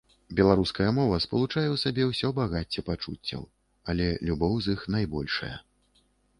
[0.37, 3.45] Беларуская мова спалучае ў сабе ўсё багацце пачуццяў,
[3.95, 5.55] але любоў з іх найбольшая.